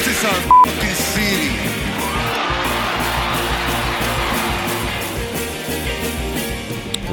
[0.00, 0.32] This is our
[0.64, 1.50] fucking city.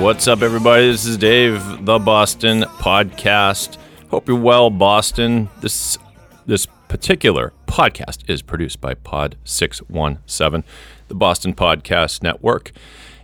[0.01, 0.89] What's up, everybody?
[0.89, 3.77] This is Dave, the Boston Podcast.
[4.09, 5.49] Hope you're well, Boston.
[5.59, 5.97] This
[6.45, 10.63] this particular podcast is produced by Pod Six One Seven,
[11.09, 12.71] the Boston Podcast Network.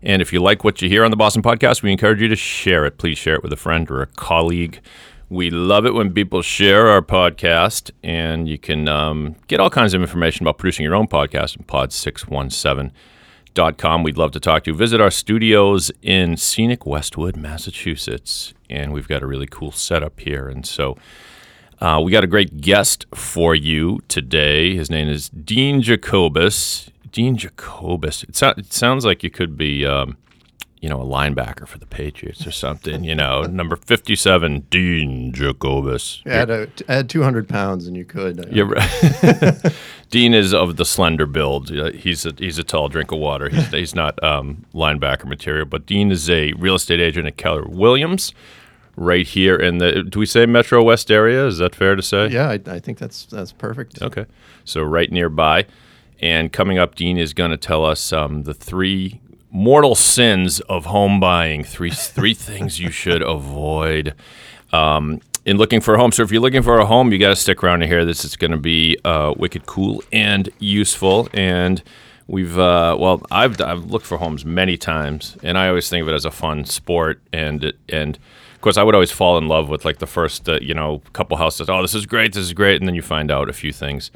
[0.02, 2.36] And if you like what you hear on the Boston Podcast, we encourage you to
[2.36, 2.98] share it.
[2.98, 4.82] Please share it with a friend or a colleague.
[5.34, 9.96] We love it when people share our podcast, and you can um, get all kinds
[9.96, 12.92] of information about producing your own podcast at Pod Six One Seven
[13.80, 14.04] com.
[14.04, 14.78] We'd love to talk to you.
[14.78, 20.48] Visit our studios in scenic Westwood, Massachusetts, and we've got a really cool setup here.
[20.48, 20.98] And so
[21.82, 24.76] uh, we got a great guest for you today.
[24.76, 26.92] His name is Dean Jacobus.
[27.12, 28.22] Dean Jacobus.
[28.22, 30.16] It, so- it sounds like you could be, um,
[30.84, 33.06] you know, a linebacker for the Patriots or something.
[33.06, 36.22] You know, number fifty-seven, Dean Jacobus.
[36.26, 38.46] Add, a, add 200 pounds and you could.
[38.52, 39.74] You're right.
[40.10, 41.72] Dean is of the slender build.
[41.72, 43.48] Uh, He's a he's a tall drink of water.
[43.48, 47.66] He's, he's not um, linebacker material, but Dean is a real estate agent at Keller
[47.66, 48.34] Williams,
[48.98, 50.04] right here in the.
[50.04, 51.48] Do we say Metro West area?
[51.48, 52.28] Is that fair to say?
[52.28, 54.02] Yeah, I, I think that's that's perfect.
[54.02, 54.26] Okay.
[54.66, 55.66] So right nearby.
[56.20, 59.22] And coming up, Dean is going to tell us um, the three
[59.54, 61.64] mortal sins of home buying.
[61.64, 64.16] Three three things you should avoid
[64.74, 66.12] um, in looking for a home.
[66.12, 68.26] So if you're looking for a home, you got to stick around to hear this.
[68.26, 71.30] It's going to be uh, wicked cool and useful.
[71.34, 71.82] And
[72.28, 76.10] we've uh, well, I've I've looked for homes many times, and I always think of
[76.10, 77.22] it as a fun sport.
[77.32, 78.18] And and
[78.56, 81.02] of course, I would always fall in love with like the first uh, you know
[81.14, 81.70] couple houses.
[81.70, 84.10] Oh, this is great, this is great, and then you find out a few things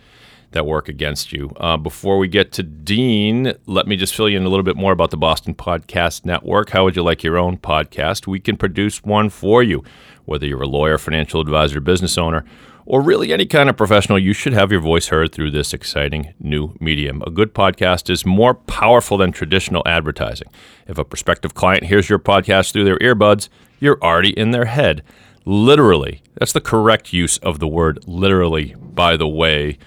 [0.52, 1.52] that work against you.
[1.58, 4.78] Uh, before we get to Dean, let me just fill you in a little bit
[4.78, 6.70] more about the Boston Podcast Network.
[6.70, 8.28] How would you like your own podcast?
[8.28, 9.84] We can produce one for you.
[10.26, 12.44] Whether you're a lawyer, financial advisor, business owner,
[12.86, 16.34] or really any kind of professional, you should have your voice heard through this exciting
[16.40, 17.22] new medium.
[17.28, 20.48] A good podcast is more powerful than traditional advertising.
[20.88, 25.04] If a prospective client hears your podcast through their earbuds, you're already in their head.
[25.44, 26.22] Literally.
[26.36, 29.78] That's the correct use of the word literally, by the way.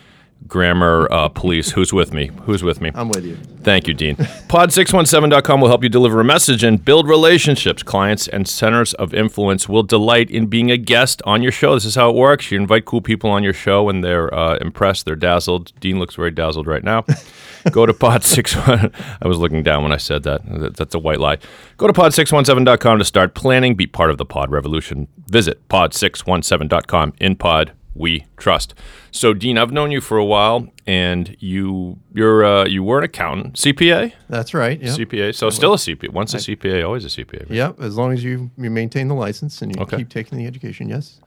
[0.50, 2.30] Grammar uh, police, who's with me?
[2.42, 2.90] Who's with me?
[2.94, 3.36] I'm with you.
[3.62, 4.16] Thank you, Dean.
[4.48, 7.82] Pod617.com will help you deliver a message and build relationships.
[7.82, 11.74] Clients and centers of influence will delight in being a guest on your show.
[11.74, 12.50] This is how it works.
[12.50, 15.72] You invite cool people on your show and they're uh, impressed, they're dazzled.
[15.80, 17.04] Dean looks very dazzled right now.
[17.70, 20.40] Go to pod6 I was looking down when I said that.
[20.46, 21.38] That- That's a white lie.
[21.76, 25.06] Go to pod617.com to start planning, be part of the pod revolution.
[25.28, 27.12] Visit pod617.com.
[27.20, 28.74] In pod we trust.
[29.10, 33.04] So Dean, I've known you for a while and you you're uh, you were an
[33.04, 34.12] accountant, CPA?
[34.28, 34.80] That's right.
[34.80, 34.90] Yeah.
[34.90, 35.34] CPA.
[35.34, 36.10] So still a CPA.
[36.12, 37.40] Once a CPA, always a CPA.
[37.40, 37.50] right?
[37.50, 39.98] Yeah, as long as you, you maintain the license and you Okay.
[39.98, 41.20] keep taking the education, yes.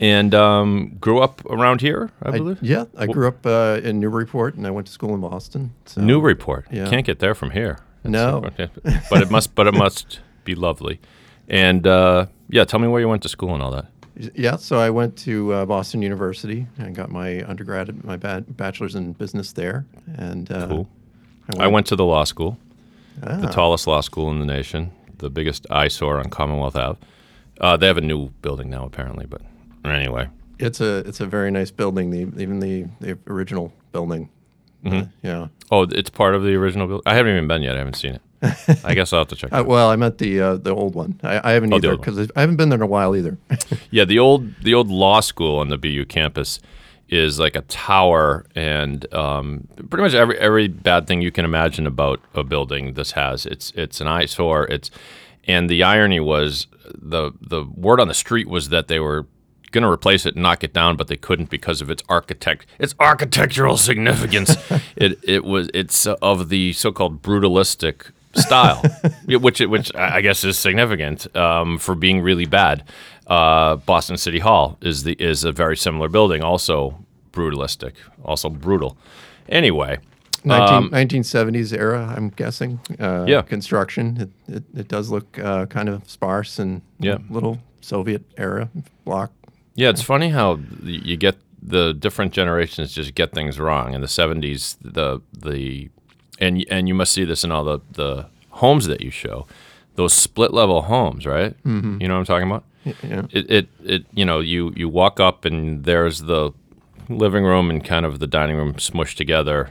[0.00, 2.58] And um, grew up around here, I I, believe.
[2.62, 5.74] yeah, I grew up uh, in Newburyport and I went to school in Boston.
[5.86, 6.00] So.
[6.00, 6.66] Newburyport.
[6.72, 6.88] Yeah.
[6.88, 7.78] Can't get there from here.
[8.02, 8.38] That's- No.
[8.46, 8.68] okay.
[9.10, 9.54] but it must.
[9.54, 11.00] But it must be lovely.
[11.48, 13.86] And uh, yeah, tell me where you went to school and all that.
[14.16, 18.94] Yeah, so I went to uh, Boston University and got my undergrad, my ba- bachelor's
[18.94, 19.86] in business there.
[20.16, 20.88] And uh, Cool.
[21.58, 22.58] I went to the law school,
[23.20, 23.50] the Ah.
[23.50, 26.98] tallest law school in the nation, the biggest eyesore on Commonwealth Ave.
[27.60, 29.26] Uh, they have a new building now, apparently.
[29.26, 29.40] But
[29.84, 32.10] anyway, It's a it's a very nice building.
[32.10, 34.28] The even the the original building.
[34.84, 35.10] Mm-hmm.
[35.26, 35.48] Yeah.
[35.70, 37.02] oh, it's part of the original building.
[37.06, 37.76] I haven't even been yet.
[37.76, 38.22] I haven't seen it.
[38.84, 39.52] I guess I'll have to check.
[39.52, 41.20] it Uh, well, I meant the uh, the old one.
[41.22, 43.38] I, I haven't Oh, either because I haven't been there in a while either.
[43.90, 46.60] Yeah, the old the old law school on the BU campus
[47.08, 51.86] is like a tower, and um, pretty much every every bad thing you can imagine
[51.86, 53.46] about a building this has.
[53.46, 54.66] It's it's an eyesore.
[54.66, 54.90] It's
[55.44, 59.26] and the irony was the the word on the street was that they were
[59.72, 62.66] going to replace it and knock it down, but they couldn't because of its architect
[62.78, 64.56] its architectural significance.
[64.96, 68.82] it it was it's of the so called brutalistic style,
[69.26, 72.84] which which I guess is significant um, for being really bad.
[73.26, 76.98] Uh, Boston City Hall is the is a very similar building, also
[77.32, 77.94] brutalistic,
[78.24, 78.96] also brutal.
[79.48, 79.98] Anyway,
[80.44, 82.80] 19, 1970s era, I'm guessing.
[83.00, 83.42] Uh, Um, Yeah.
[83.42, 84.16] Construction.
[84.20, 87.18] It, it, it does look uh, kind of sparse and Yeah.
[87.30, 88.68] little Soviet era
[89.04, 89.30] block.
[89.74, 93.94] Yeah, it's funny how you get the different generations just get things wrong.
[93.94, 95.88] In the '70s, the the
[96.42, 99.46] and and you must see this in all the the homes that you show,
[99.94, 101.56] those split level homes, right?
[101.64, 102.00] Mm-hmm.
[102.00, 102.64] You know what I'm talking about?
[102.84, 103.26] Yeah.
[103.30, 106.52] It, it it you know you you walk up and there's the
[107.08, 109.70] living room and kind of the dining room smushed together,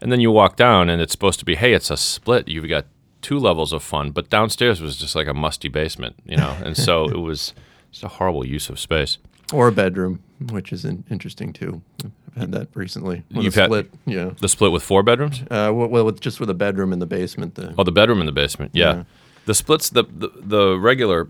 [0.00, 2.68] and then you walk down and it's supposed to be hey it's a split you've
[2.68, 2.84] got
[3.22, 6.76] two levels of fun, but downstairs was just like a musty basement, you know, and
[6.76, 7.52] so it was
[7.90, 9.18] just a horrible use of space.
[9.52, 11.82] Or a bedroom, which is in, interesting too.
[12.04, 13.24] I've had that recently.
[13.34, 14.30] With You've a had- yeah.
[14.40, 15.42] The split with four bedrooms.
[15.42, 17.54] Uh, well, well, with, just with a bedroom in the basement.
[17.56, 18.72] The, Oh, the bedroom in the basement.
[18.74, 18.92] Yeah.
[18.94, 19.02] Yeah.
[19.46, 21.28] The splits, the, the the regular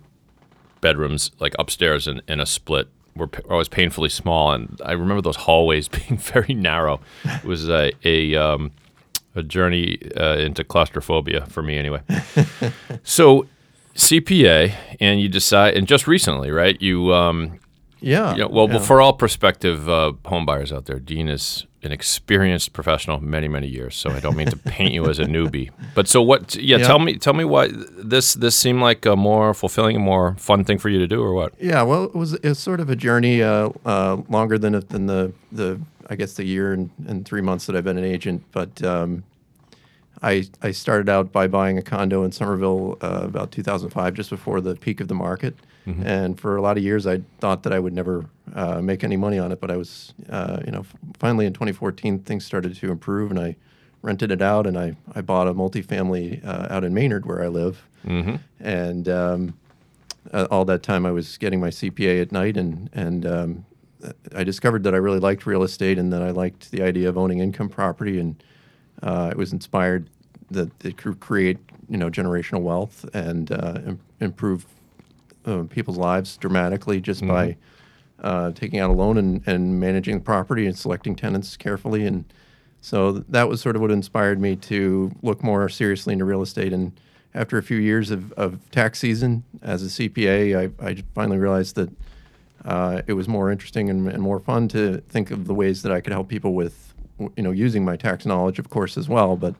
[0.80, 5.36] bedrooms, like upstairs in, in a split, were always painfully small, and I remember those
[5.36, 7.00] hallways being very narrow.
[7.24, 8.72] It was a a, um,
[9.36, 12.00] a journey uh, into claustrophobia for me, anyway.
[13.02, 13.46] so.
[13.94, 16.80] CPA, and you decide, and just recently, right?
[16.80, 17.58] You, um,
[18.00, 18.32] yeah.
[18.32, 18.78] you know, well, yeah.
[18.78, 23.68] for all prospective uh, home buyers out there, Dean is an experienced professional, many many
[23.68, 23.94] years.
[23.94, 26.56] So I don't mean to paint you as a newbie, but so what?
[26.56, 26.86] Yeah, Yeah.
[26.86, 30.64] tell me, tell me why this this seemed like a more fulfilling, and more fun
[30.64, 31.52] thing for you to do, or what?
[31.60, 35.32] Yeah, well, it was it's sort of a journey uh, uh, longer than than the
[35.52, 35.80] the
[36.10, 38.42] I guess the year and, and three months that I've been an agent.
[38.52, 39.22] But um,
[40.22, 44.60] I I started out by buying a condo in Somerville uh, about 2005, just before
[44.60, 45.56] the peak of the market.
[46.04, 49.16] And for a lot of years, I thought that I would never uh, make any
[49.16, 49.60] money on it.
[49.60, 53.40] But I was, uh, you know, f- finally in 2014, things started to improve, and
[53.40, 53.56] I
[54.02, 57.48] rented it out, and I I bought a multifamily uh, out in Maynard where I
[57.48, 57.88] live.
[58.06, 58.36] Mm-hmm.
[58.60, 59.54] And um,
[60.32, 63.64] uh, all that time I was getting my CPA at night, and and um,
[64.34, 67.16] I discovered that I really liked real estate and that I liked the idea of
[67.16, 68.42] owning income property, and
[69.02, 70.08] uh, it was inspired
[70.50, 71.58] that it could create
[71.88, 74.66] you know generational wealth and uh, im- improve
[75.46, 77.56] uh, people's lives dramatically just by
[78.22, 82.04] uh, taking out a loan and, and managing the property and selecting tenants carefully.
[82.04, 82.24] And
[82.80, 86.42] so th- that was sort of what inspired me to look more seriously into real
[86.42, 86.72] estate.
[86.72, 86.92] And
[87.34, 91.76] after a few years of, of tax season as a CPA, I, I finally realized
[91.76, 91.90] that
[92.64, 95.92] uh, it was more interesting and, and more fun to think of the ways that
[95.92, 96.87] I could help people with,
[97.18, 99.54] you know, using my tax knowledge, of course, as well, but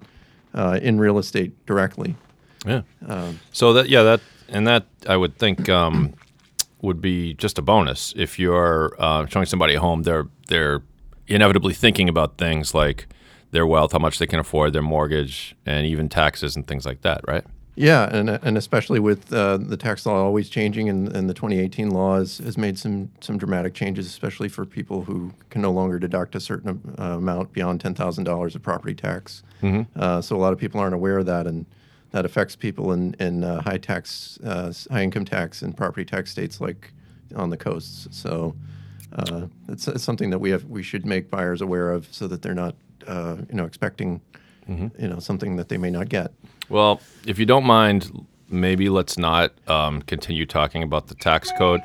[0.55, 2.17] uh, in real estate directly.
[2.67, 2.83] Yeah.
[3.53, 6.15] so that yeah that and that I would think um,
[6.83, 10.03] would be just a bonus if you're uh, showing somebody a home.
[10.03, 10.83] They're they're
[11.27, 13.07] inevitably thinking about things like
[13.51, 17.03] their wealth, how much they can afford, their mortgage, and even taxes and things like
[17.03, 17.45] that, right?
[17.81, 21.91] Yeah, and and especially with uh, the tax law always changing, and, and the 2018
[21.91, 26.01] law has, has made some some dramatic changes, especially for people who can no longer
[26.01, 29.45] deduct a certain uh, amount beyond ten thousand dollars of property tax.
[29.95, 31.67] Uh, so a lot of people aren't aware of that, and
[32.11, 36.33] that affects people in in uh, high tax, uh, high income tax, and property tax
[36.33, 36.93] states like
[37.37, 38.09] on the coasts.
[38.11, 38.57] So
[39.13, 42.43] uh, it's, it's something that we have we should make buyers aware of, so that
[42.43, 42.75] they're not
[43.07, 44.21] uh, you know expecting
[44.99, 46.33] you know something that they may not get.
[46.69, 51.81] Well, if you don't mind, maybe let's not um, continue talking about the tax code.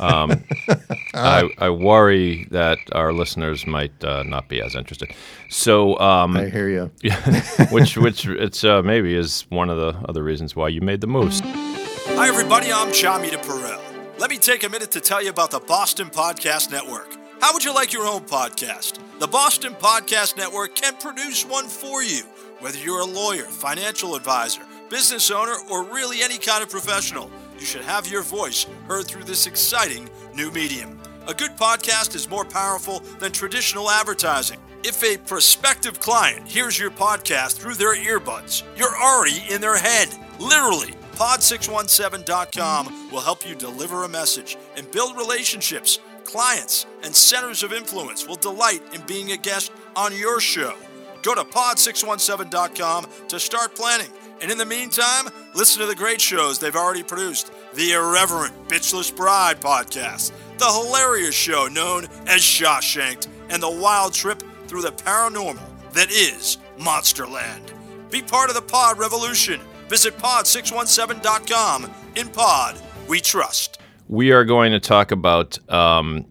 [0.00, 0.44] Um,
[1.14, 5.12] I, I worry that our listeners might uh, not be as interested.
[5.48, 6.90] So, um, I hear you.
[7.70, 11.06] which which it's uh, maybe is one of the other reasons why you made the
[11.06, 11.40] moves.
[11.42, 12.72] Hi, everybody.
[12.72, 13.80] I'm Chamita Perel.
[14.18, 17.16] Let me take a minute to tell you about the Boston Podcast Network.
[17.40, 18.98] How would you like your own podcast?
[19.18, 22.24] The Boston Podcast Network can produce one for you.
[22.60, 27.64] Whether you're a lawyer, financial advisor, business owner, or really any kind of professional, you
[27.64, 31.00] should have your voice heard through this exciting new medium.
[31.26, 34.58] A good podcast is more powerful than traditional advertising.
[34.84, 40.08] If a prospective client hears your podcast through their earbuds, you're already in their head,
[40.38, 40.92] literally.
[41.14, 45.98] Pod617.com will help you deliver a message and build relationships.
[46.24, 50.74] Clients and centers of influence will delight in being a guest on your show.
[51.22, 54.10] Go to pod617.com to start planning.
[54.40, 59.14] And in the meantime, listen to the great shows they've already produced the Irreverent Bitchless
[59.14, 65.60] Bride podcast, the hilarious show known as Shawshanked, and the wild trip through the paranormal
[65.92, 67.72] that is Monsterland.
[68.10, 69.60] Be part of the pod revolution.
[69.88, 71.90] Visit pod617.com.
[72.16, 73.80] In pod, we trust.
[74.08, 76.26] We are going to talk about um,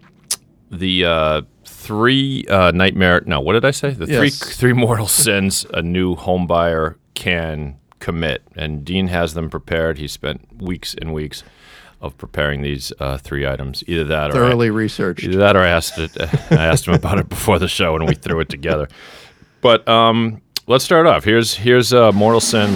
[0.71, 1.41] the uh,
[1.89, 3.23] three uh, nightmare.
[3.25, 3.89] No, what did I say?
[3.89, 4.55] The three Yes.
[4.55, 9.97] three mortal sins a new home buyer can commit, and Dean has them prepared.
[9.97, 11.43] He spent weeks and weeks
[11.99, 13.83] of preparing these uh, three items.
[13.87, 15.23] Either that, or I- Thoroughly researched.
[15.23, 16.11] Either that, or I asked it.
[16.51, 18.87] I asked him about it before the show, and we threw it together.
[19.61, 21.23] But um, let's start off.
[21.23, 22.69] Here's here's uh, mortal sin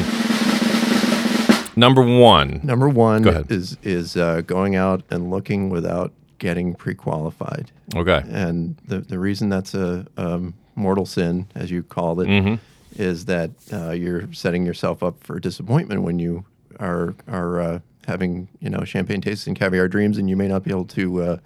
[1.75, 2.59] number one.
[2.63, 6.11] Number one is is uh, going out and looking without
[6.43, 7.71] getting pre-qualified.
[7.95, 8.21] Okay.
[8.29, 12.55] And the the reason that's a um, mortal sin, as you called it, Mm-hmm.
[13.01, 16.43] is that uh, you're setting yourself up for disappointment when you
[16.79, 20.63] are are uh, having you know champagne tastes and caviar dreams, and you may not
[20.63, 21.37] be able to uh,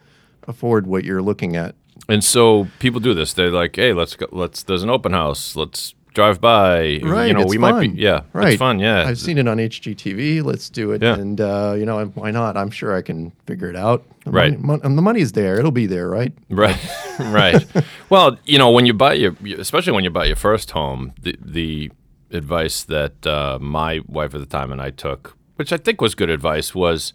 [0.48, 1.76] afford what you're looking at.
[2.10, 3.34] And so people do this.
[3.34, 4.26] They're like, "Hey, let's go.
[4.32, 4.64] Let's.
[4.64, 5.56] There's an open house.
[5.56, 7.00] Let's drive by.
[7.04, 7.74] Right, You know, it's we fun.
[7.76, 8.02] might be.
[8.02, 8.22] Yeah.
[8.34, 8.50] right.
[8.54, 8.80] It's fun.
[8.80, 9.08] Yeah.
[9.08, 10.44] I've seen it on HGTV.
[10.44, 11.02] Let's do it.
[11.04, 11.14] Yeah.
[11.14, 12.58] And uh, you know, why not?
[12.58, 14.04] I'm sure I can figure it out.
[14.26, 14.52] The Right.
[14.54, 15.60] Money, mon- and the money's there.
[15.60, 16.34] It'll be there, right?
[16.50, 16.78] Right,
[17.20, 17.66] right.
[18.10, 21.36] Well, you know, when you buy your, especially when you buy your first home, the
[21.60, 21.92] the
[22.32, 26.14] advice that uh, my wife at the time and I took, which I think was
[26.16, 27.14] good advice, was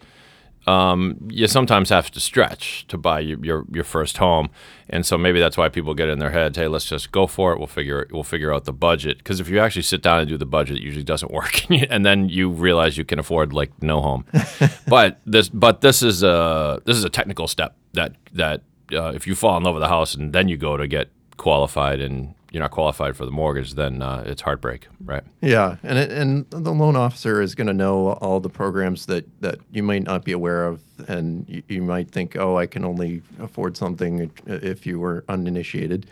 [0.67, 4.51] um, you sometimes have to stretch to buy your, your your first home,
[4.89, 7.53] and so maybe that's why people get in their heads, hey, let's just go for
[7.53, 7.59] it.
[7.59, 10.39] We'll figure we'll figure out the budget because if you actually sit down and do
[10.39, 14.01] the budget, it usually doesn't work, and then you realize you can afford like no
[14.01, 14.25] home.
[14.87, 19.27] but this but this is a this is a technical step that that uh, if
[19.27, 22.35] you fall in love with a house and then you go to get qualified and
[22.53, 25.25] you're not qualified for the mortgage, then uh, it's heartbreak, right?
[25.41, 29.27] Yeah, and it, and the loan officer is going to know all the programs that,
[29.41, 32.85] that you might not be aware of, and you, you might think, oh, I can
[32.85, 36.07] only afford something if you were uninitiated.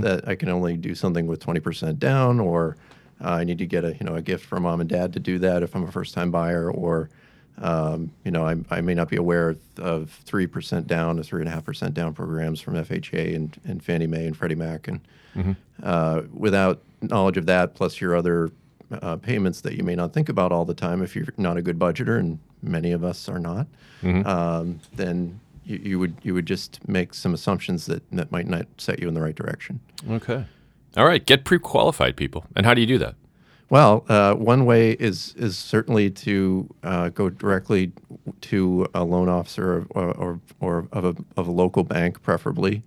[0.00, 2.78] That I can only do something with twenty percent down, or
[3.22, 5.20] uh, I need to get a you know a gift from mom and dad to
[5.20, 7.10] do that if I'm a first time buyer, or
[7.58, 11.40] um, you know I, I may not be aware of three percent down or three
[11.40, 14.88] and a half percent down programs from FHA and, and Fannie Mae and Freddie Mac,
[14.88, 15.00] and
[15.82, 18.50] uh, without knowledge of that, plus your other
[19.02, 21.62] uh, payments that you may not think about all the time, if you're not a
[21.62, 23.66] good budgeter, and many of us are not,
[24.26, 28.66] um, then you, you would you would just make some assumptions that, that might not
[28.78, 29.80] set you in the right direction.
[30.10, 30.44] Okay.
[30.96, 31.24] All right.
[31.24, 32.44] Get pre-qualified people.
[32.54, 33.14] And how do you do that?
[33.70, 37.92] Well, uh, one way is is certainly to uh, go directly
[38.42, 42.82] to a loan officer or, or, or of, a, of a local bank, preferably.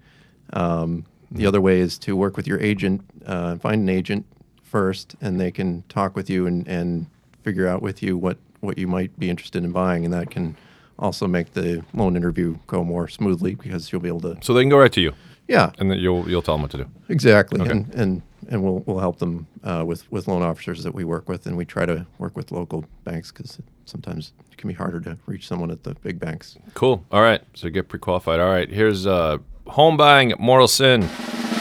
[0.53, 4.25] Um, the other way is to work with your agent, uh, find an agent
[4.63, 7.07] first, and they can talk with you and, and
[7.43, 10.55] figure out with you what, what you might be interested in buying, and that can
[10.99, 14.37] also make the loan interview go more smoothly because you'll be able to.
[14.41, 15.13] So they can go right to you,
[15.47, 16.85] Yeah, and then you'll you'll tell them what to do.
[17.09, 21.03] Exactly, and and and we'll we'll help them uh, with with loan officers that we
[21.03, 24.73] work with, and we try to work with local banks because sometimes it can be
[24.73, 26.57] harder to reach someone at the big banks.
[26.73, 27.03] Cool.
[27.11, 27.41] All right.
[27.53, 28.39] So get pre-qualified.
[28.39, 28.69] All right.
[28.69, 31.07] Here's uh, home buying mortal sin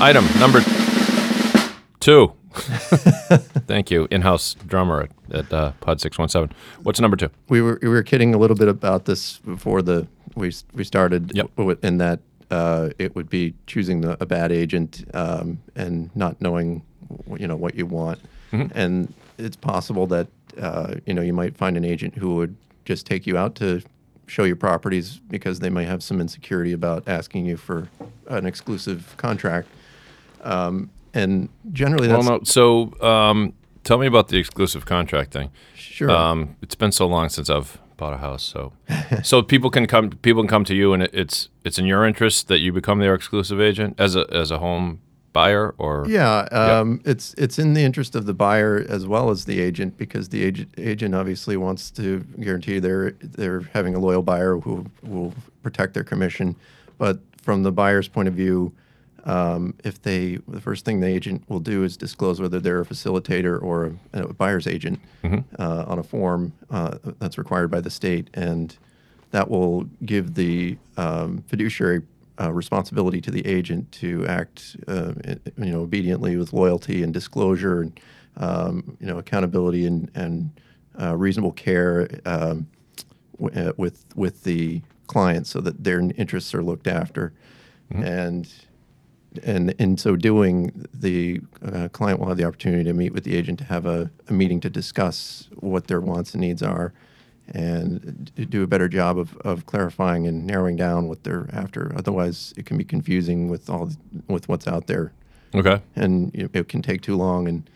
[0.00, 0.60] item number
[2.00, 2.32] two.
[3.66, 6.52] Thank you, in-house drummer at, at uh, Pod Six One Seven.
[6.82, 7.28] What's number two?
[7.48, 11.32] We were we were kidding a little bit about this before the we we started.
[11.34, 11.50] Yep.
[11.82, 16.82] In that uh, it would be choosing the, a bad agent um, and not knowing
[17.38, 18.18] you know what you want,
[18.52, 20.28] and it's possible that
[20.60, 23.82] uh, you know you might find an agent who would just take you out to
[24.26, 27.88] show your properties because they might have some insecurity about asking you for
[28.28, 29.68] an exclusive contract.
[30.42, 32.90] Um, and generally, Well, that's no.
[32.90, 33.52] So um,
[33.84, 35.50] tell me about the exclusive contract thing.
[35.74, 36.10] sure.
[36.10, 38.72] Um, it's been so long since I've bought a house, so.
[39.22, 42.04] So people can come people can come to you, and it, it's it's in your
[42.04, 45.00] interest that you become their exclusive agent as a as a home
[45.36, 46.06] buyer, or?
[46.08, 49.98] Yeah, um, it's it's in the interest of the buyer as well as the agent
[49.98, 54.86] because the agent agent obviously wants to guarantee they're they're having a loyal buyer who
[55.02, 56.56] will protect their commission.
[56.96, 58.72] But from the buyer's point of view,
[59.26, 62.86] um, if they the first thing the agent will do is disclose whether they're a
[62.86, 64.98] facilitator or a, a buyer's agent
[65.58, 68.78] uh, on a form uh, that's required by the state, and
[69.32, 72.02] that will give the um, fiduciary
[72.40, 75.12] uh, responsibility to the agent to act, uh,
[75.58, 78.00] you know, obediently with loyalty and disclosure, and
[78.36, 80.50] um, you know, accountability and and
[81.00, 82.66] uh, reasonable care um,
[83.40, 87.32] w- uh, with with the client, so that their interests are looked after,
[87.90, 88.52] and
[89.38, 93.36] and in so doing, the uh, client will have the opportunity to meet with the
[93.36, 96.92] agent to have a, a meeting to discuss what their wants and needs are,
[97.48, 101.92] and do a better job of, of clarifying and narrowing down what they're after.
[101.96, 103.90] Otherwise, it can be confusing with all
[104.28, 105.12] with what's out there,
[105.54, 107.68] okay, and it, it can take too long, and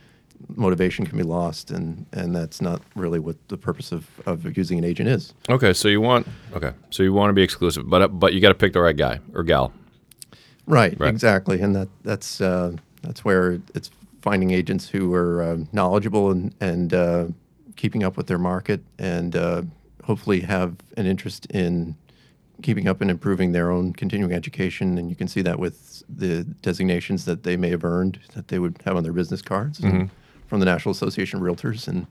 [0.56, 4.78] motivation can be lost, and, and that's not really what the purpose of, of using
[4.78, 5.34] an agent is.
[5.48, 5.72] okay.
[5.72, 8.48] So you want okay, so you want to be exclusive, but uh, but you got
[8.48, 9.72] to pick the right guy or gal.
[10.70, 11.10] Right, Right.
[11.10, 13.90] exactly, and that that's uh, that's where it's
[14.22, 17.26] finding agents who are uh, knowledgeable and and uh,
[17.76, 19.62] keeping up with their market, and uh,
[20.04, 21.96] hopefully have an interest in
[22.62, 24.98] keeping up and improving their own continuing education.
[24.98, 28.58] And you can see that with the designations that they may have earned that they
[28.58, 30.10] would have on their business cards and
[30.46, 32.06] from the National Association of Realtors, and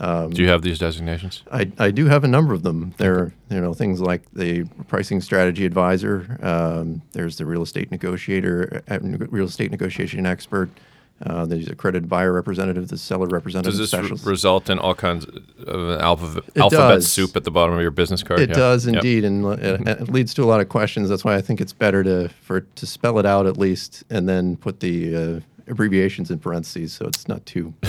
[0.00, 1.42] Do you have these designations?
[1.52, 2.94] I, I do have a number of them.
[2.98, 6.38] There are you know things like the pricing strategy advisor.
[6.42, 10.68] Um, there's the real estate negotiator, uh, real estate negotiation expert.
[11.24, 13.78] Uh, there's accredited buyer representative, the seller representative.
[13.78, 15.24] Does this re- result in all kinds
[15.64, 18.40] of alphabet, alphabet soup at the bottom of your business card?
[18.40, 18.56] It Yeah.
[18.56, 18.96] does Yep.
[18.96, 21.08] indeed, and it, it leads to a lot of questions.
[21.08, 24.28] That's why I think it's better to for to spell it out at least, and
[24.28, 27.72] then put the uh, abbreviations in parentheses, so it's not too.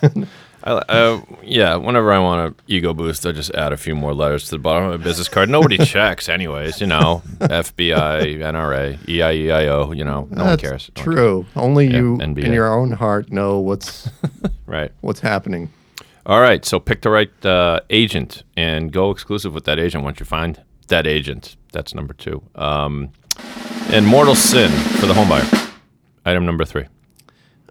[0.64, 4.12] I, uh, yeah, whenever I want to ego boost, I just add a few more
[4.12, 5.48] letters to the bottom of my business card.
[5.48, 6.80] Nobody checks, anyways.
[6.80, 9.96] You know, FBI, NRA, EIEIO.
[9.96, 10.90] You know, no one cares.
[10.96, 11.46] No one True.
[11.56, 12.44] Only you NBA.
[12.44, 14.08] in your own heart know what's.
[14.66, 14.92] Right.
[15.00, 15.70] what's happening.
[16.26, 16.62] All right.
[16.62, 20.62] So pick the right uh, agent and go exclusive with that agent once you find
[20.88, 21.56] that agent.
[21.72, 22.42] That's number two.
[22.54, 23.12] Um,
[23.90, 25.72] and mortal sin for the homebuyer.
[26.26, 26.84] Item number three.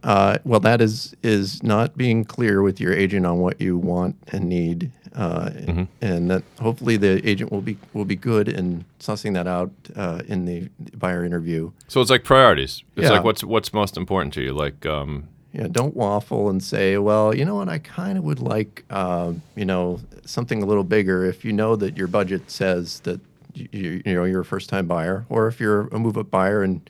[0.03, 4.15] Uh, well, that is is not being clear with your agent on what you want
[4.31, 5.83] and need, uh, Mm-hmm.
[6.01, 10.21] and that hopefully the agent will be will be good in sussing that out uh,
[10.27, 11.71] in the buyer interview.
[11.87, 12.83] So it's like priorities.
[12.95, 13.13] It's Yeah.
[13.13, 14.53] like what's what's most important to you.
[14.53, 18.39] Like, um, Yeah, don't waffle and say, well, you know what, I kind of would
[18.39, 21.25] like, um, you know, something a little bigger.
[21.25, 23.19] If you know that your budget says that
[23.55, 26.61] you, you know you're a first time buyer, or if you're a move up buyer
[26.61, 26.87] and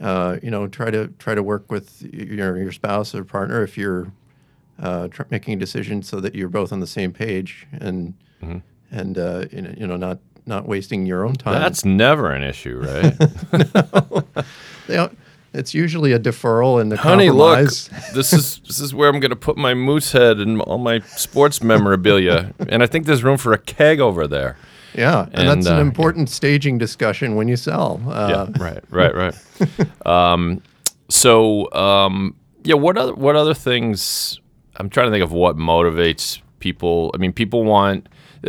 [0.00, 3.76] uh, you know try to try to work with your your spouse or partner if
[3.78, 4.12] you're
[4.80, 8.14] uh, tr- making a decision so that you're both on the same page and
[8.90, 11.60] and uh, you know you know not not wasting your own time.
[11.60, 14.24] that's never an issue, right?
[14.86, 15.08] They
[15.56, 17.58] it's usually a deferral and a Honey, look,
[18.14, 21.00] this is this is where I'm going to put my moose head and all my
[21.00, 24.56] sports memorabilia, and I think there's room for a keg over there.
[24.96, 28.00] Yeah, and, And, that's an uh, important staging discussion when you sell.
[28.08, 30.06] Uh, yeah, right, right, right.
[30.06, 30.62] um,
[31.08, 32.34] so, um,
[32.64, 34.40] yeah, what other what other things?
[34.76, 37.10] I'm trying to think of what motivates people.
[37.14, 38.08] I mean, people want.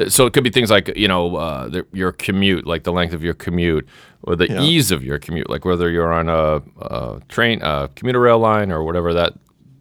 [0.10, 3.14] So it could be things like you know uh, the, your commute, like the length
[3.14, 3.88] of your commute,
[4.24, 4.62] or the Yeah.
[4.62, 8.72] ease of your commute, like whether you're on a, a train, a commuter rail line,
[8.72, 9.34] or whatever that.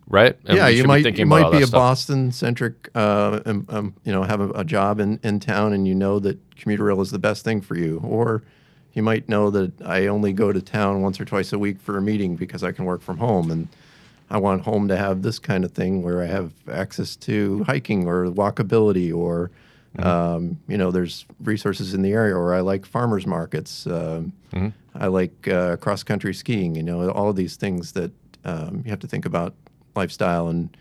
[0.08, 0.36] Right?
[0.44, 1.66] And yeah, you might you might be a.
[1.66, 5.86] Boston centric, uh, um, um, you know, have a, a job in, in town, and
[5.88, 8.42] you know that commuter rail is the best thing for you, or
[8.92, 11.98] you might know that I only go to town once or twice a week for
[11.98, 13.68] a meeting because I can work from home, and
[14.30, 18.06] I want home to have this kind of thing where I have access to hiking
[18.06, 19.50] or walkability, or
[19.96, 20.06] Mm-hmm.
[20.06, 23.86] um, you know, there's resources in the area, or I like farmers markets.
[23.86, 24.68] Um, Mm-hmm.
[24.94, 26.74] I like uh, cross country skiing.
[26.76, 28.12] You know, all of these things that
[28.44, 29.54] um, you have to think about
[29.96, 30.76] lifestyle and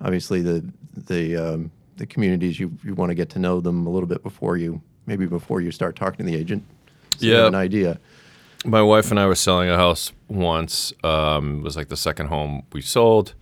[0.00, 0.64] obviously the
[1.06, 4.22] the um, the communities you you want to get to know them a little bit
[4.22, 6.62] before you maybe before you start talking to the agent.
[7.18, 7.46] So Yeah.
[7.46, 7.98] an idea.
[8.64, 10.92] My wife and I were selling a house once.
[11.04, 13.34] Um, it was like the second home we sold,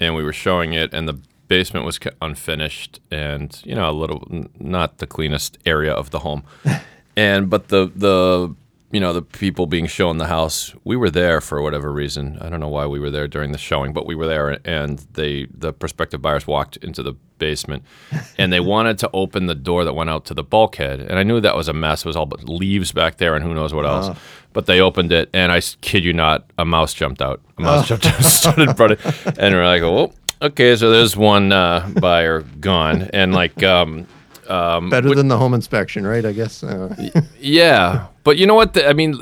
[0.00, 4.26] and we were showing it, and the basement was unfinished, and you know, a little
[4.30, 6.42] n- not the cleanest area of the home.
[7.16, 8.54] and but the the
[8.96, 12.38] you know the people being shown the house, we were there for whatever reason.
[12.40, 14.98] I don't know why we were there during the showing, but we were there, and
[15.12, 17.82] they the prospective buyers walked into the basement,
[18.38, 21.24] and they wanted to open the door that went out to the bulkhead, and I
[21.24, 22.06] knew that was a mess.
[22.06, 24.18] It was all but leaves back there, and who knows what else.
[24.54, 27.42] But they opened it, and I kid you not, a mouse jumped out.
[27.58, 28.96] A mouse jumped out, started running,
[29.38, 33.62] and we're like, "Oh, okay." So there's one uh, buyer gone, and like.
[33.62, 34.06] Um,
[34.90, 36.24] Better than the home inspection, right?
[36.24, 36.62] I guess.
[36.62, 36.94] Uh,
[37.40, 38.74] yeah, but you know what?
[38.74, 39.14] The, I mean,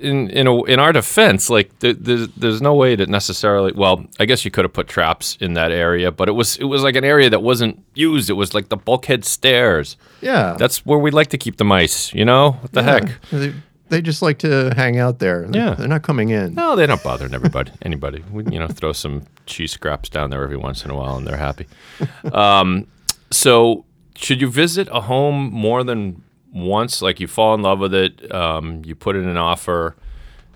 [0.00, 3.72] in in a, in our defense, like there, there's there's no way to necessarily.
[3.72, 6.64] Well, I guess you could have put traps in that area, but it was it
[6.64, 8.30] was like an area that wasn't used.
[8.30, 9.96] It was like the bulkhead stairs.
[10.20, 10.56] yeah.
[10.58, 12.12] That's where we like to keep the mice.
[12.14, 12.92] You know what the yeah.
[12.92, 13.30] heck?
[13.30, 13.52] They,
[13.88, 15.46] they just like to hang out there.
[15.48, 15.74] They're- Yeah.
[15.74, 16.54] They're not coming in.
[16.54, 17.72] No, they don't bother everybody.
[17.82, 21.16] Anybody, we, you know, throw some cheese scraps down there every once in a while,
[21.16, 21.66] and they're happy.
[22.32, 22.86] Um,
[23.30, 23.84] so,
[24.16, 26.22] should you visit a home more than
[26.52, 27.02] once?
[27.02, 29.96] Like you fall in love with it, um, you put in an offer.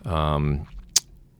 [0.04, 0.66] Um,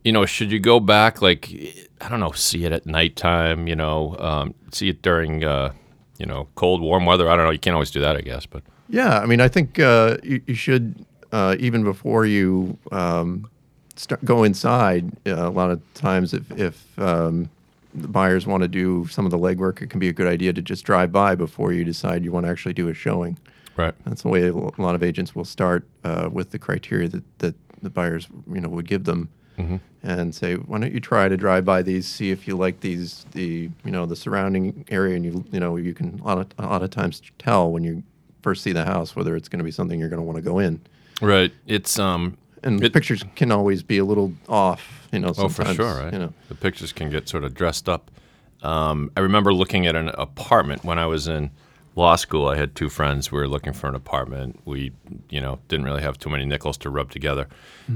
[0.05, 1.21] you know, should you go back?
[1.21, 1.53] Like,
[2.01, 3.67] I don't know, see it at nighttime.
[3.67, 5.73] You know, um, see it during, uh,
[6.19, 7.29] you know, cold, warm weather.
[7.29, 7.51] I don't know.
[7.51, 10.41] You can't always do that, I guess, but Yeah, I mean, I think uh, you,
[10.47, 13.51] you should uh, even before you um,
[13.97, 15.11] start, go inside.
[15.27, 17.51] Uh, a lot of times, if if um,
[17.97, 20.53] the buyers want to do some of the legwork, it can be a good idea
[20.53, 23.39] to just drive by before you decide you want to actually do a showing.
[23.77, 23.95] right.
[24.05, 27.55] That's the way a lot of agents will start uh, with the criteria that, that
[27.83, 29.29] the buyers you know would give them,
[30.03, 33.25] and say, why don't you try to drive by these, see if you like these,
[33.33, 36.47] the you know the surrounding area, and you you know you can a lot of,
[36.59, 38.03] a lot of times tell when you
[38.43, 40.43] first see the house whether it's going to be something you're going to want to
[40.43, 40.81] go in.
[41.21, 41.53] Right.
[41.67, 42.37] It's um.
[42.67, 45.33] And it- pictures can always be a little off, you know.
[45.39, 46.13] Oh, for sure, right?
[46.13, 48.11] You know, the pictures can get sort of dressed up.
[48.63, 51.51] um, I remember looking at an apartment when I was in
[51.95, 52.49] law school.
[52.49, 53.31] I had two friends.
[53.31, 54.61] We were looking for an apartment.
[54.65, 54.93] We,
[55.31, 57.47] you know, didn't really have too many nickels to rub together,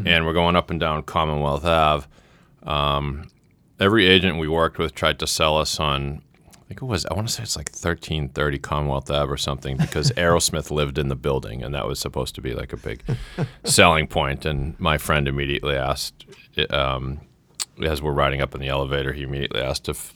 [0.07, 2.07] and we're going up and down Commonwealth Ave.
[2.63, 3.29] Um,
[3.79, 6.23] every agent we worked with tried to sell us on.
[6.71, 7.05] I think it was.
[7.07, 10.99] I want to say it's like thirteen thirty Commonwealth Ave or something because Aerosmith lived
[10.99, 13.03] in the building, and that was supposed to be like a big
[13.65, 14.47] selling point.
[14.47, 16.27] And my friend immediately asked,
[16.71, 17.23] um,
[17.83, 20.15] as we're riding up in the elevator, he immediately asked if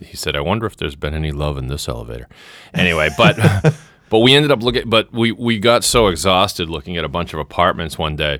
[0.00, 2.28] he said, "I wonder if there's been any love in this elevator."
[2.72, 3.36] Anyway, but
[4.08, 7.34] but we ended up looking, but we we got so exhausted looking at a bunch
[7.34, 8.38] of apartments one day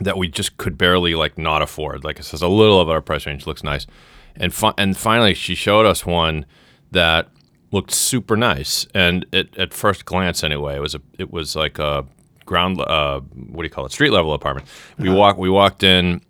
[0.00, 2.04] that we just could barely like not afford.
[2.04, 3.86] Like it says, a little of our price range looks nice,
[4.38, 6.46] and fi- and finally she showed us one
[6.90, 7.28] that
[7.70, 8.86] looked super nice.
[8.94, 12.06] And it, at first glance, anyway, it was a it was like a
[12.46, 14.66] ground uh, what do you call it street level apartment.
[14.98, 16.22] We walk we walked in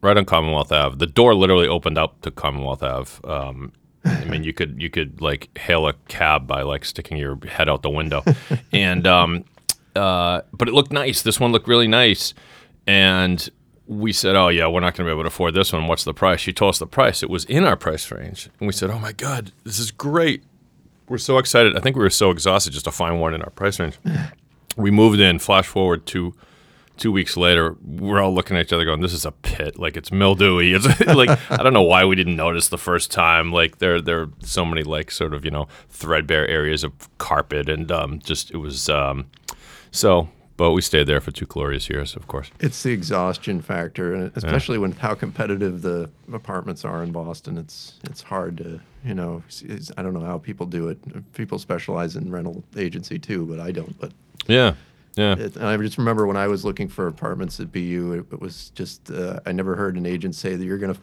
[0.00, 0.96] right on Commonwealth Ave.
[0.96, 3.28] The door literally opened up to Commonwealth Ave.
[3.28, 3.72] Um,
[4.04, 7.68] I mean, you could you could like hail a cab by like sticking your head
[7.68, 8.22] out the window,
[8.72, 9.44] and um,
[9.96, 11.22] uh, but it looked nice.
[11.22, 12.32] This one looked really nice,
[12.86, 13.48] and
[13.86, 15.86] we said, "Oh yeah, we're not going to be able to afford this one.
[15.86, 17.22] What's the price?" She told us the price.
[17.22, 20.42] It was in our price range, and we said, "Oh my god, this is great."
[21.08, 21.76] We're so excited.
[21.76, 23.96] I think we were so exhausted just to find one in our price range.
[24.76, 25.38] we moved in.
[25.38, 26.34] Flash forward to
[26.96, 29.78] two weeks later, we're all looking at each other going, "This is a pit.
[29.78, 30.72] Like it's mildewy.
[30.76, 33.52] It's like I don't know why we didn't notice the first time.
[33.52, 37.68] Like there, there are so many like sort of you know threadbare areas of carpet,
[37.68, 39.26] and um, just it was um,
[39.90, 40.28] so.
[40.56, 42.50] But we stayed there for two glorious years, of course.
[42.60, 47.58] It's the exhaustion factor, and especially when how competitive the apartments are in Boston.
[47.58, 49.42] It's it's hard to you know.
[49.46, 50.98] it's- it's- I don't know how people do it.
[51.34, 53.98] People specialize in rental agency too, but I don't.
[54.00, 54.12] But
[54.46, 54.74] Yeah,
[55.16, 55.34] yeah.
[55.38, 58.40] it, and I just remember when I was looking for apartments at BU, it, it
[58.40, 60.96] was just uh, I never heard an agent say that you're gonna.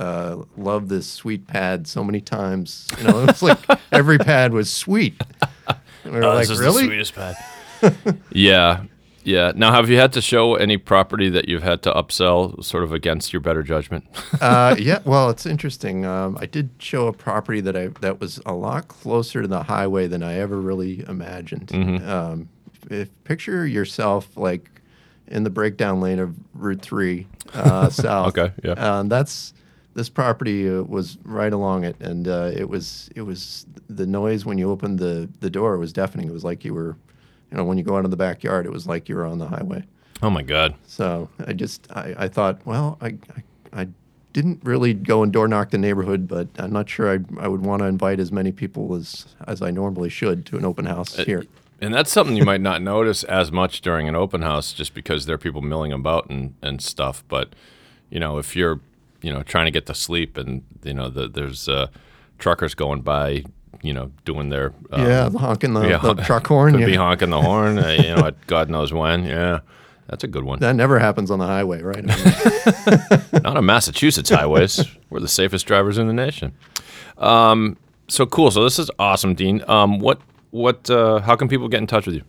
[0.00, 2.86] Uh, love this sweet pad so many times.
[2.98, 3.58] You know, it was like
[3.90, 5.20] every pad was sweet.
[6.04, 6.86] And we were like, really?
[6.86, 7.34] sweetest pad.
[8.32, 8.84] yeah,
[9.24, 9.52] yeah.
[9.54, 12.92] Now, have you had to show any property that you've had to upsell, sort of
[12.92, 14.04] against your better judgment?
[14.40, 16.04] uh, yeah, well, it's interesting.
[16.04, 19.64] Um, I did show a property that I that was a lot closer to the
[19.64, 21.68] highway than I ever really imagined.
[21.68, 22.08] Mm-hmm.
[22.08, 22.48] Um,
[22.90, 24.70] if picture yourself like
[25.26, 28.38] in the breakdown lane of Route Three uh, south.
[28.38, 28.72] Okay, yeah.
[28.72, 29.52] Um, that's
[29.98, 34.44] this property uh, was right along it, and uh, it was it was the noise
[34.44, 36.28] when you opened the the door was deafening.
[36.28, 36.96] It was like you were,
[37.50, 39.38] you know, when you go out in the backyard, it was like you were on
[39.38, 39.84] the highway.
[40.22, 40.74] oh my God.
[40.86, 43.42] So I just I, I thought, well, I, I
[43.82, 43.88] I
[44.32, 47.62] didn't really go and door knock the neighborhood, but I'm not sure I I would
[47.62, 51.16] want to invite as many people as as I normally should to an open house
[51.16, 51.44] here.
[51.80, 55.26] And that's something you might not notice as much during an open house, just because
[55.26, 57.22] there are people milling about and, and stuff.
[57.28, 57.54] But
[58.10, 58.80] you know, if you're
[59.22, 61.86] you know trying to get to sleep and you know the, there's uh,
[62.38, 63.44] truckers going by,
[63.82, 66.72] you know, doing their um, yeah, honking the, yeah, the truck horn.
[66.72, 66.86] could yeah.
[66.86, 69.24] be honking the horn, uh, you know, at God knows when.
[69.24, 69.60] Yeah,
[70.08, 70.60] that's a good one.
[70.60, 72.04] That never happens on the highway, right?
[72.06, 72.06] I
[73.20, 74.84] mean, Not on Massachusetts highways.
[75.10, 76.52] We're the safest drivers in the nation.
[77.18, 77.76] Um,
[78.08, 78.50] so cool.
[78.50, 79.62] So this is awesome, Dean.
[79.68, 80.88] Um, what what?
[80.88, 82.24] Uh, how can people get in touch with you?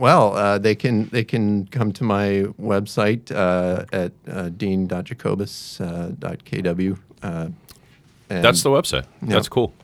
[0.00, 6.98] well, uh, they can they can come to my website uh, at uh, dean.jacobus.kw.
[7.22, 7.48] Uh,
[8.30, 9.04] and, That's the website.
[9.20, 9.74] That's cool.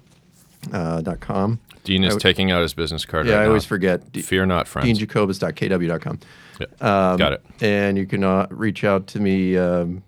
[0.73, 1.59] Uh, dot com.
[1.85, 3.27] Dean is I- taking out his business card.
[3.27, 4.13] Yeah, right I always forget.
[4.13, 4.99] D- Fear not, friends.
[4.99, 6.19] deanjacobus.kw.com.
[6.61, 6.67] Yeah.
[6.81, 7.45] Um, Got it.
[7.61, 10.03] And you can uh, reach out to me um,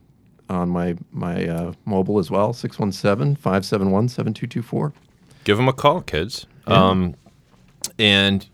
[0.48, 4.92] on my my uh, mobile as well, 617-571-7224.
[5.44, 6.46] Give them a call, kids.
[6.66, 7.14] Um,
[7.98, 8.46] and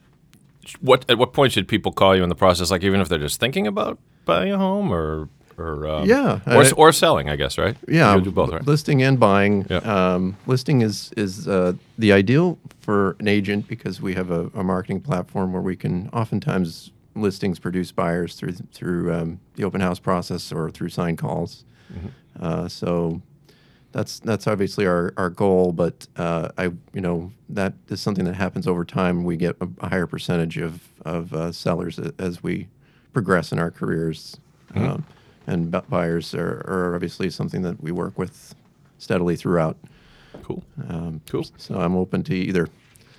[0.80, 2.70] what at what point should people call you in the process?
[2.70, 6.64] Like even if they're just thinking about buying a home or or um, Yeah, or,
[6.76, 7.76] or selling, I guess, right?
[7.88, 8.66] Yeah, do both, right?
[8.66, 9.66] listing and buying.
[9.70, 9.78] Yeah.
[9.78, 14.62] Um, listing is is uh, the ideal for an agent because we have a, a
[14.64, 19.98] marketing platform where we can oftentimes listings produce buyers through through um, the open house
[20.00, 21.64] process or through sign calls.
[21.92, 22.08] Mm-hmm.
[22.44, 23.22] Uh, so
[23.92, 28.34] that's that's obviously our, our goal, but uh, I you know that is something that
[28.34, 29.22] happens over time.
[29.22, 32.66] We get a, a higher percentage of of uh, sellers as we
[33.12, 34.36] progress in our careers,
[34.74, 34.88] Mm-hmm.
[34.88, 35.04] um,
[35.46, 38.54] and buyers are, are obviously something that we work with
[38.98, 39.76] steadily throughout.
[40.42, 40.62] Cool.
[40.88, 41.46] Um, Cool.
[41.56, 42.68] So I'm open to either.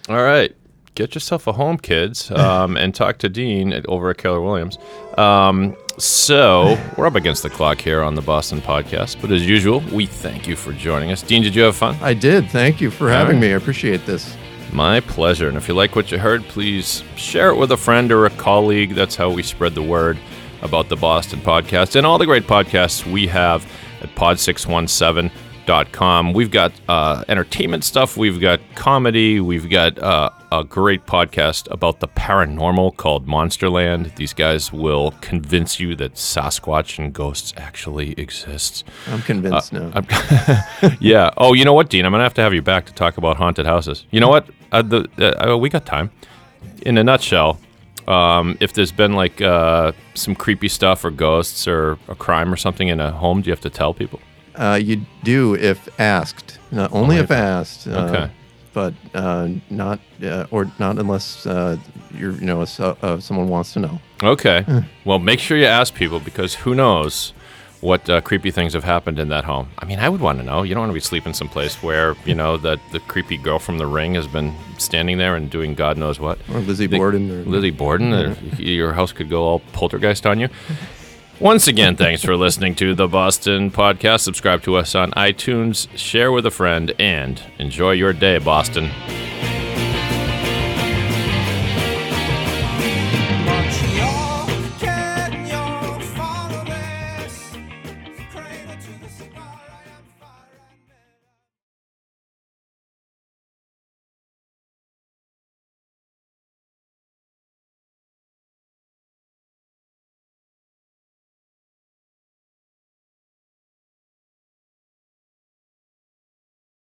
[0.10, 0.56] All right.
[0.96, 4.78] Get yourself a home, kids, um, and talk to Dean at, over at Keller Williams.
[5.18, 9.82] Um, so we're up against the clock here on the Boston podcast, but as usual,
[9.92, 11.22] we thank you for joining us.
[11.22, 11.98] Dean, did you have fun?
[12.02, 12.50] I did.
[12.50, 13.42] Thank you for having right.
[13.42, 13.54] me.
[13.54, 14.36] I appreciate this.
[14.72, 15.48] My pleasure.
[15.48, 18.30] And if you like what you heard, please share it with a friend or a
[18.32, 18.96] colleague.
[18.96, 20.18] That's how we spread the word
[20.66, 23.66] about the Boston podcast and all the great podcasts we have
[24.02, 26.34] at bostonpodcast.com.
[26.34, 32.00] We've got uh, entertainment stuff, we've got comedy, we've got uh, a great podcast about
[32.00, 34.16] the paranormal called Monsterland.
[34.16, 38.86] These guys will convince you that Sasquatch and ghosts actually exist.
[39.08, 39.92] I'm convinced now.
[41.00, 41.30] yeah.
[41.38, 42.06] Oh, you know what, Dean?
[42.06, 44.06] I'm gonna have to have you back to talk about haunted houses.
[44.10, 44.50] You know what?
[44.72, 46.10] Uh, the, uh, we got time.
[46.82, 47.60] In a nutshell,
[48.08, 52.58] um, if there's been like uh, some creepy stuff or ghosts or a crime or
[52.58, 54.20] something in a home, do you have to tell people?
[54.56, 56.60] Uh, you do if asked.
[56.72, 57.88] Not only if asked.
[57.88, 58.32] Uh, Okay.
[58.74, 61.78] But uh, not uh, or not unless uh,
[62.14, 64.02] you're you know so, uh, someone wants to know.
[64.22, 64.66] Okay.
[65.06, 67.32] well, make sure you ask people because who knows
[67.86, 69.70] what uh, creepy things have happened in that home.
[69.80, 70.64] I mean, I would want to know.
[70.64, 73.78] You don't want to be sleeping someplace where you know that the creepy girl from
[73.78, 76.40] The Ring has been standing there and doing God knows what.
[76.50, 77.32] Or Lizzie Think- Borden.
[77.32, 80.50] Or, Lizzie Borden, uh, your house could go all poltergeist on you.
[81.40, 84.22] Once again, thanks for listening to the Boston Podcast.
[84.22, 88.90] Subscribe to us on iTunes, share with a friend, and enjoy your day, Boston.